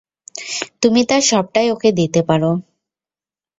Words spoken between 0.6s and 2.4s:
তুমি তার সবটাই ওকে দিতে